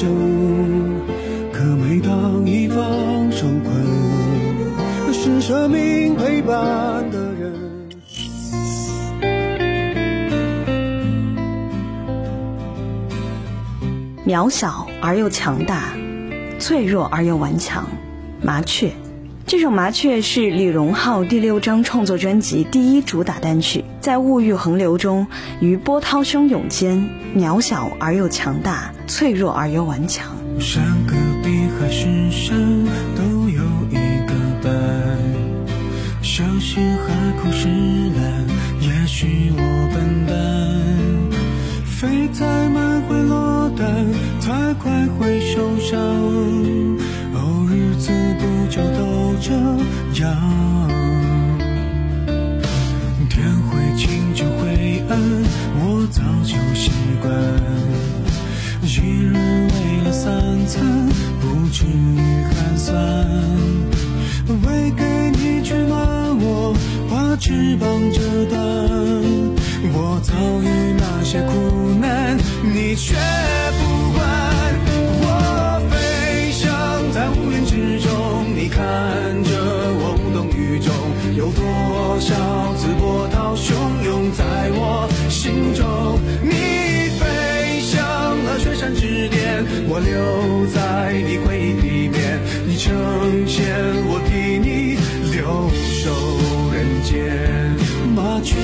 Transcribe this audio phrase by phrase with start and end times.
[0.00, 0.08] 生
[1.52, 7.52] 可每当一方手困是生命陪伴的人。
[14.24, 15.92] 渺小而又强大
[16.58, 17.86] 脆弱而又顽强
[18.40, 18.90] 麻雀。
[19.50, 25.26] 这首《麻雀》是李荣浩第六张创作专辑第一主打单曲，在物欲横流中，
[25.58, 30.36] 于波涛汹涌间，渺小而又强大，脆弱而又顽强。
[30.60, 32.56] 山隔壁海深山
[33.16, 33.94] 都有一
[34.28, 34.72] 个伴，
[36.22, 37.12] 相信海
[37.42, 38.46] 枯石烂，
[38.80, 40.36] 也许我笨蛋，
[41.84, 44.06] 飞太满会落单。
[44.40, 45.98] 太快会受伤，
[47.34, 49.52] 哦，日子不就都这
[50.22, 50.36] 样？
[53.30, 55.18] 天会晴就会暗，
[55.78, 56.90] 我早就习
[57.22, 57.32] 惯。
[58.82, 58.86] 一
[59.22, 60.84] 日为了三餐，
[61.40, 63.26] 不至于寒酸。
[64.66, 66.74] 为给你取暖，我
[67.08, 68.58] 把翅膀折断。
[69.92, 70.66] 我遭遇
[70.98, 73.14] 那些苦难，你却
[82.20, 83.72] 多少次波涛汹
[84.04, 84.44] 涌在
[84.74, 86.20] 我心中？
[86.42, 87.98] 你飞向
[88.44, 92.38] 了雪山之巅，我留在你回忆里面。
[92.66, 92.92] 你成
[93.48, 93.72] 仙，
[94.04, 94.98] 我替你
[95.32, 96.12] 留守
[96.74, 97.74] 人间。
[98.14, 98.54] 麻雀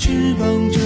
[0.00, 0.79] 翅膀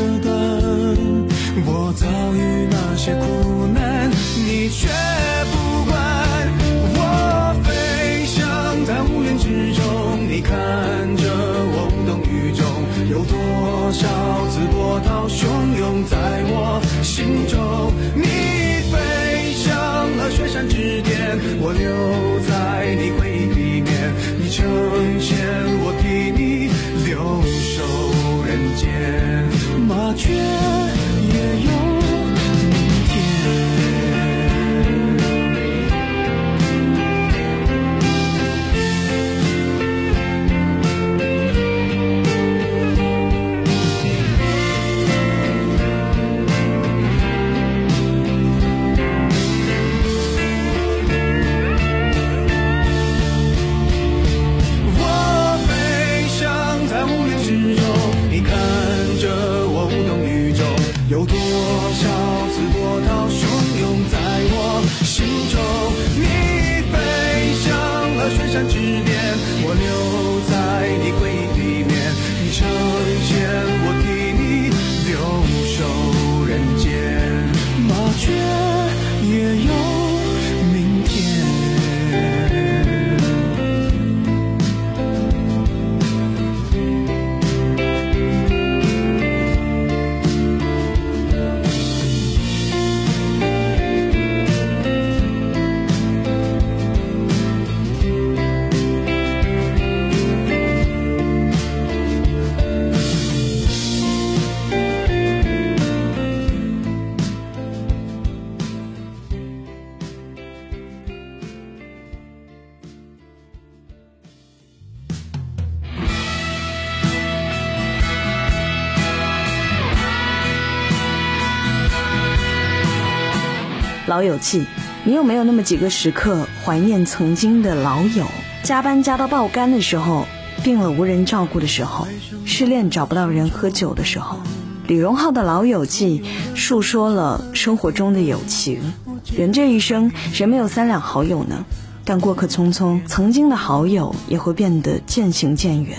[124.07, 124.67] 老友记，
[125.05, 128.27] 你有没有那么几个时刻怀念曾经的老友？
[128.63, 130.27] 加班加到爆肝的时候，
[130.63, 132.07] 病了无人照顾的时候，
[132.45, 134.41] 失恋找不到人喝酒的时候。
[134.87, 136.23] 李荣浩的老友记
[136.55, 138.93] 述说了生活中的友情。
[139.35, 141.65] 人这一生，谁没有三两好友呢？
[142.05, 145.97] 但过客匆匆，曾经的好友也会变得渐行渐远，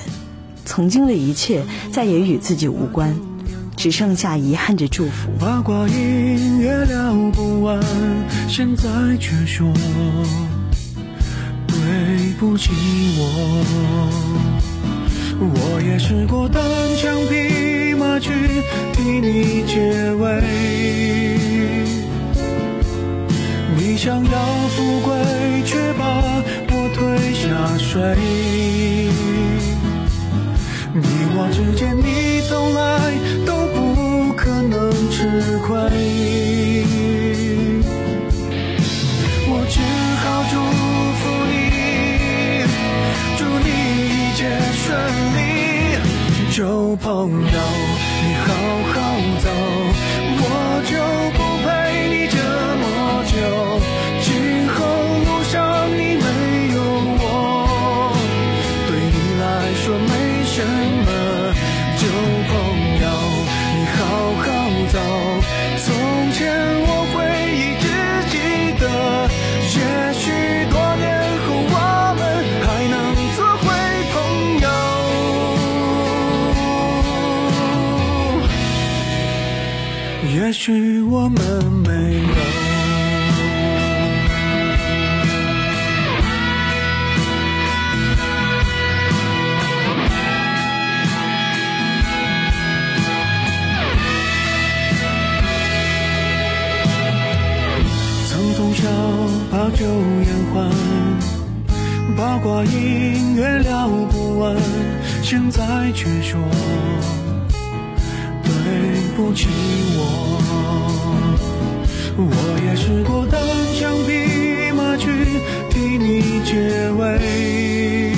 [0.63, 3.15] 曾经的一切再也与自己无关。
[3.75, 5.29] 只剩下遗憾的祝福。
[5.39, 7.79] 八卦音乐聊不完，
[8.47, 8.83] 现在
[9.19, 9.71] 却说
[11.67, 11.75] 对
[12.39, 12.71] 不起
[13.17, 13.21] 我。
[15.37, 16.63] 我也试过单
[16.97, 18.31] 枪匹马去
[18.93, 20.41] 替你解围，
[23.77, 25.13] 你想要富贵，
[25.65, 26.05] 却把
[26.69, 28.15] 我推下水。
[30.93, 31.03] 你
[31.37, 31.93] 我之间，
[46.95, 47.84] 朋友，
[80.45, 82.35] 也许我们没有。
[99.51, 100.69] 把酒言欢，
[102.15, 104.55] 八卦音乐聊不完，
[105.23, 106.39] 现在却说
[108.43, 108.51] 对
[109.15, 109.47] 不起
[109.97, 110.34] 我。
[112.17, 112.23] 我
[112.65, 113.41] 也试过单
[113.77, 115.05] 枪匹马去
[115.69, 118.15] 替你解围，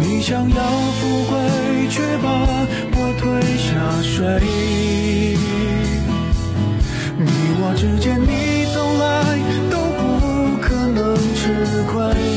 [0.00, 0.56] 你想要
[0.98, 1.00] 富
[1.30, 1.38] 贵，
[1.88, 2.26] 却把
[2.94, 3.22] 我推
[3.58, 3.70] 下
[4.02, 4.42] 水。
[7.18, 7.26] 你
[7.60, 8.52] 我之间，你。
[8.72, 9.38] 从来
[9.70, 11.42] 都不可能吃
[11.92, 12.31] 亏。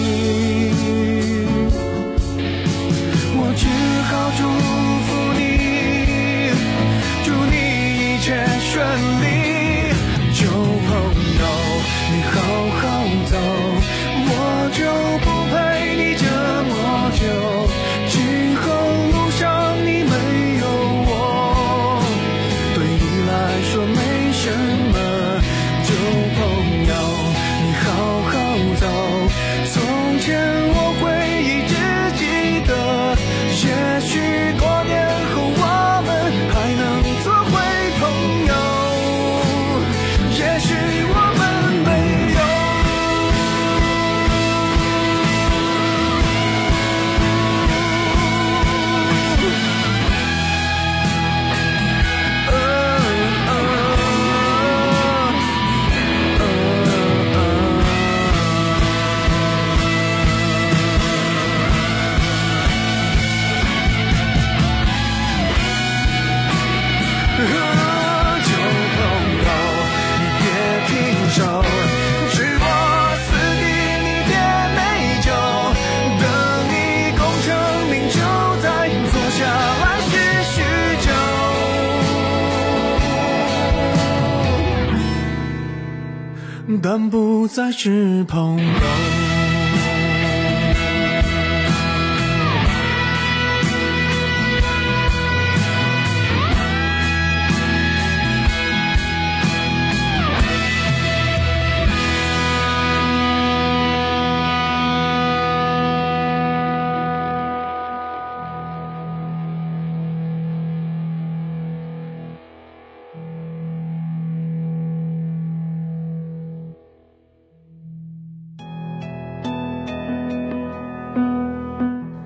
[87.77, 88.54] 是朋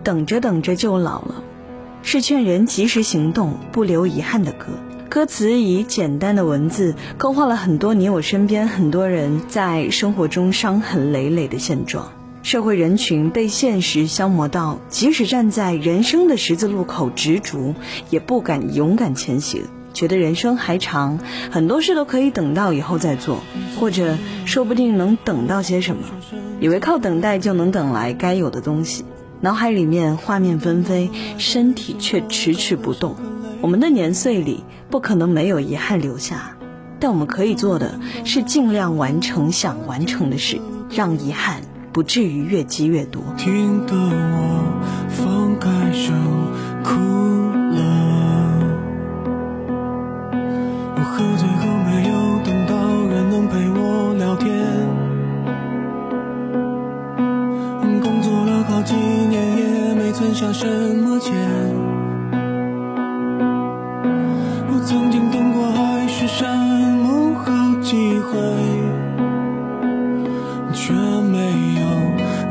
[0.09, 1.43] 等着等着就老了，
[2.01, 4.65] 是劝人及时行动、不留遗憾的歌。
[5.07, 12.11] 歌词以简单的文字勾画了很多你我身边很多人在生活中伤痕累累的现状。
[12.41, 17.75] 社会人群被现实消磨到，即使站在人生的十字路口执着，
[18.09, 19.61] 也不敢勇敢前行。
[19.93, 21.19] 觉得人生还长，
[21.51, 23.41] 很多事都可以等到以后再做，
[23.79, 26.01] 或者说不定能等到些什么。
[26.59, 29.05] 以为靠等待就能等来该有的东西。
[29.41, 33.15] 脑海里面画面纷飞，身体却迟迟不动。
[33.61, 36.57] 我们的年岁里不可能没有遗憾留下，
[36.99, 41.61] 但我们可以做的是尽量完成想完成的事，让遗憾
[41.93, 43.21] 不至于越积越多。
[43.37, 46.11] 听得我放开手
[46.83, 46.95] 哭
[47.71, 47.79] 了，
[50.97, 51.47] 我喝醉
[60.51, 61.33] 什么钱，
[64.67, 67.43] 我曾经等过海誓山盟好
[67.81, 68.37] 几回，
[70.73, 71.37] 却没
[71.79, 71.85] 有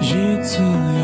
[0.01, 0.98] 一次。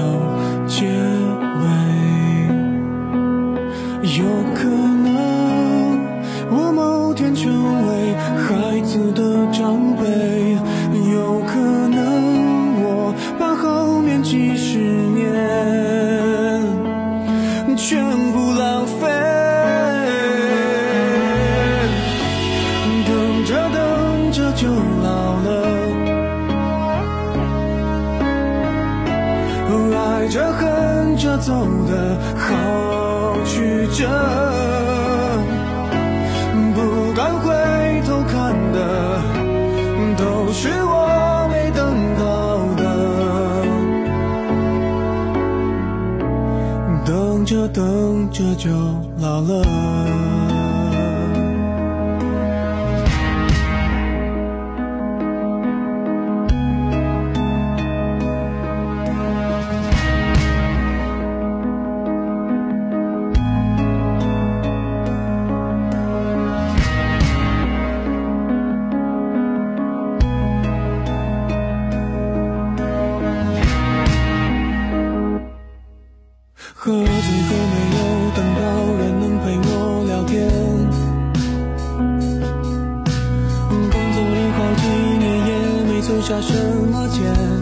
[86.25, 87.54] 下什么钱，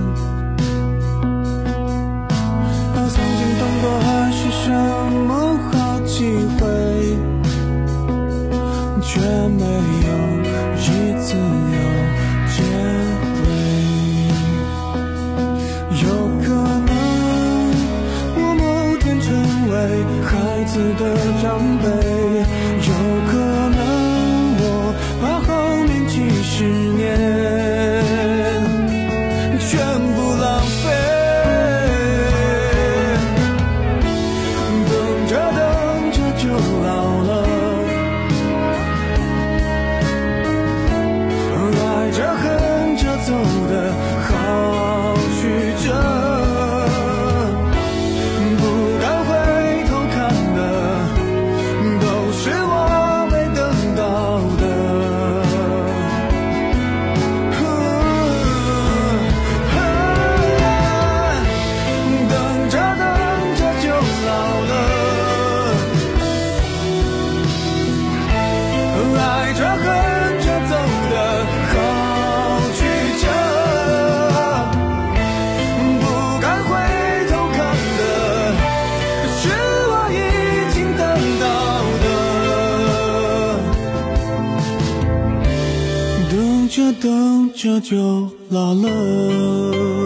[87.62, 90.02] 这就来了。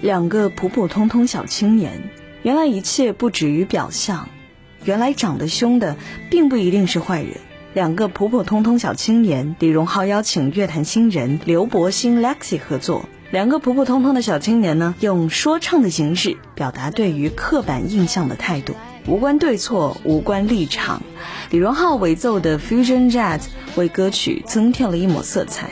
[0.00, 2.19] 两个普普通通小青年。
[2.42, 4.28] 原来一切不止于表象，
[4.84, 5.96] 原来长得凶的
[6.30, 7.32] 并不一定是坏人。
[7.74, 13.04] 两个普普通通小青年，李荣浩邀请乐坛新人刘柏辛 Lexi 合作。
[13.30, 18.74] 两个普普通通的小青年呢，用说唱的形式表达对于刻板印象的态度，
[19.06, 21.00] 无关对错，无关立场。
[21.50, 23.42] 李荣浩伪奏的 Fusion Jazz
[23.76, 25.70] 为歌曲增添了一抹色彩，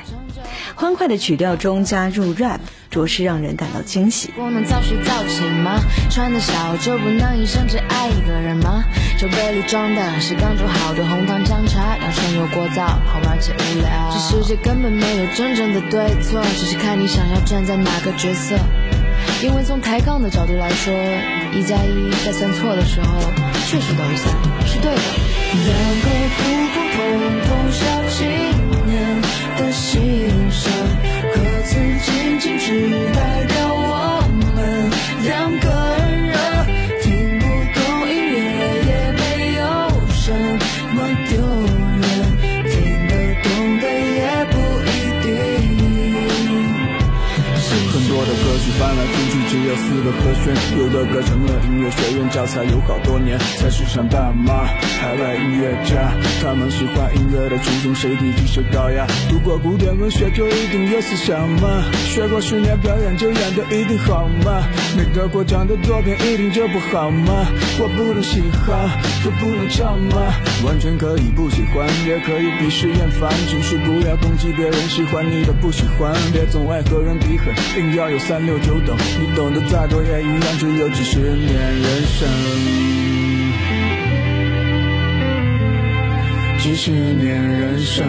[0.75, 2.61] 欢快的曲调中加入 rap。
[2.91, 4.31] 着实让人感到惊喜。
[4.35, 5.79] 不能早睡早起吗？
[6.09, 8.83] 穿的少就不能一生只爱一个人吗？
[9.21, 14.11] 酒杯里装的是刚煮好的红糖姜茶，养生又过早，好玩且无聊。
[14.11, 18.57] 这世界根本没有真正的对错，只是看你想要站在哪个角色。
[19.43, 20.91] 因为从抬杠的角度来说，
[21.53, 23.21] 一加一在算错的时候，
[23.67, 24.33] 确实等于三，
[24.67, 25.03] 是对的。
[25.53, 25.69] 两
[26.01, 27.05] 个普普通
[27.45, 28.48] 通小青
[49.79, 54.65] 四个和弦，有的歌成了音乐学院教材，有好多年才市场大妈，
[55.01, 56.13] 海外音乐家，
[56.43, 59.07] 他们喜欢音乐的初衷，谁低级谁高雅。
[59.31, 61.83] 读过古典文学就一定有思想吗？
[62.09, 64.63] 学过十年表演就演得一定好吗？
[64.97, 67.47] 没得过奖的作品一定就不好吗？
[67.81, 68.91] 我不能嘻哈，
[69.25, 70.35] 就不能唱吗？
[70.65, 82.27] 完全可以不喜欢，也可以鄙视厌烦，只是不要攻击别人喜欢你的不喜欢，别总爱和人比狠，硬要有三六九等，你懂得再多也一样，只有几十年人生，
[86.59, 88.07] 几十年人生，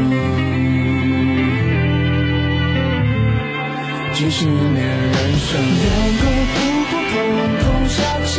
[4.13, 5.59] 几十年人生。
[5.59, 5.85] 两
[6.17, 6.23] 个
[6.55, 6.57] 普
[6.89, 7.15] 普通
[7.59, 8.35] 通小青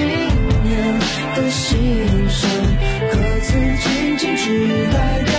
[0.65, 0.71] 年
[1.37, 1.69] 的心
[2.31, 2.49] 声，
[3.13, 3.49] 歌词
[3.83, 5.31] 仅仅只代表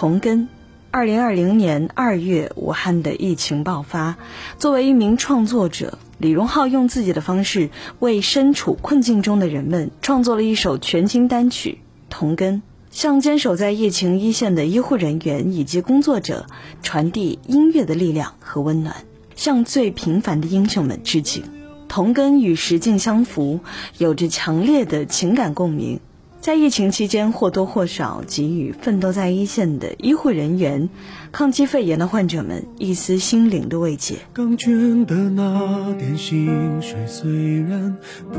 [0.00, 0.48] 同根。
[0.92, 4.16] 二零二零年二月，武汉的疫情爆发。
[4.56, 11.80] 作为一名创作者，李荣浩用自己的方式为身处困境中的人们创作了一首全新单曲
[12.10, 12.58] 《同根》，
[12.92, 16.46] 向坚守在疫情一线的医护人员以及工作者
[16.80, 18.94] 传递音乐的力量和温暖，
[19.34, 21.42] 向最平凡的英雄们致敬。
[21.88, 23.58] 同根与时境相符，
[23.96, 25.98] 有着强烈的情感共鸣。
[26.40, 30.88] 在疫情期间，或多或少给予奋斗在一线的医护人员、
[31.32, 34.16] 抗击肺炎的患者们一丝心灵的慰藉。
[34.32, 36.48] 刚捐的那点薪
[36.80, 37.96] 水虽然
[38.32, 38.38] 不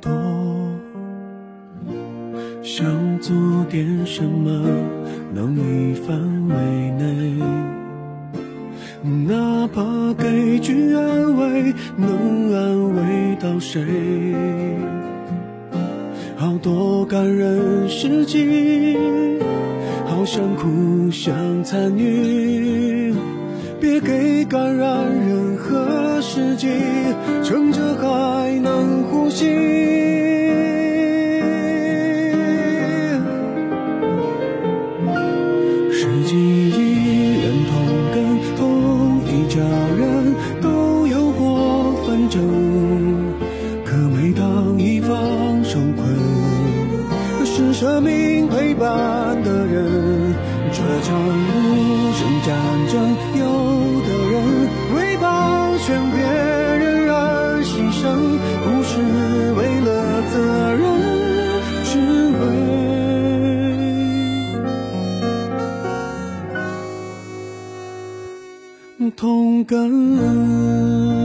[0.00, 0.10] 多，
[2.62, 3.36] 想做
[3.70, 4.66] 点什么
[5.34, 6.54] 能力范围
[6.92, 7.38] 内，
[9.28, 13.84] 哪怕给句安慰，能安慰到谁？
[16.44, 18.98] 好多感人事迹，
[20.04, 23.14] 好想哭想参与，
[23.80, 26.68] 别给感染任何时机，
[27.42, 29.46] 撑着还能呼吸。
[35.90, 36.36] 十几
[36.68, 37.74] 亿人同
[38.12, 39.60] 根，同一家
[39.96, 42.73] 人，都有过纷争。
[47.94, 50.34] 生命陪伴的人。
[50.72, 52.52] 这场无声战
[52.90, 52.92] 争，
[53.38, 53.44] 有
[54.02, 54.34] 的人
[54.96, 58.02] 为保全别人而牺牲，
[58.64, 58.90] 不是
[59.52, 59.88] 为了
[60.32, 60.34] 责
[60.74, 60.82] 任，
[61.84, 61.92] 只
[68.98, 71.23] 为同根。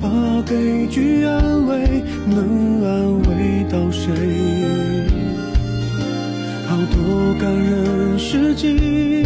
[0.00, 0.08] 怕
[0.42, 4.10] 给句安慰，能安慰到谁？
[6.66, 9.24] 好多感人事迹，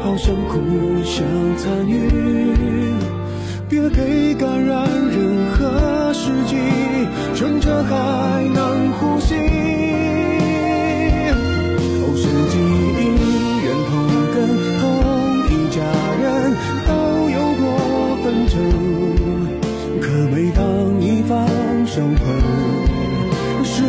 [0.00, 0.60] 好想哭
[1.04, 1.24] 想
[1.56, 2.08] 参与，
[3.68, 6.56] 别给感染任何时机，
[7.34, 9.75] 趁着还能呼吸。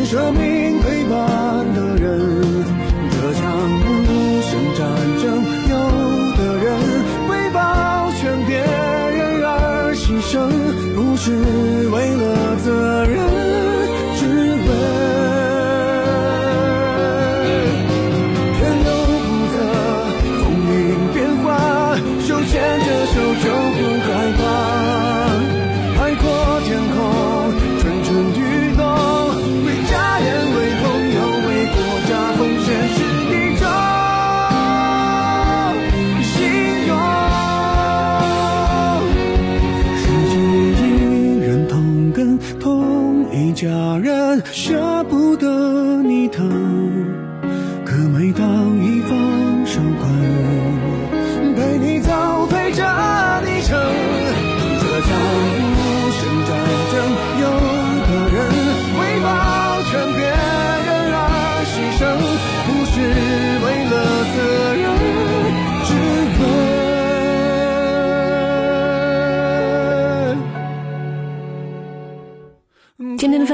[0.10, 1.20] 生命陪伴
[1.76, 2.06] 的人。
[3.12, 3.44] 这场
[3.84, 3.84] 无
[4.42, 4.80] 声战
[5.22, 5.26] 争，
[5.68, 5.76] 有
[6.38, 6.66] 的人
[7.28, 7.60] 为保
[8.16, 10.34] 全别人而牺牲，
[10.96, 11.26] 不是
[11.90, 12.24] 为了
[12.64, 12.87] 责任，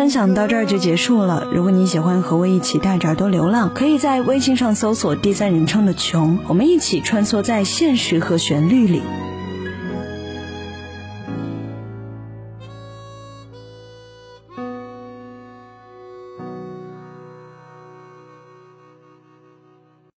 [0.03, 1.47] 分享到这儿就结束了。
[1.49, 9.01] 如果你喜欢和我一起带着耳朵流浪，可以在微信上搜索第三人称的“穷”，我们一起穿梭在现实和旋律里。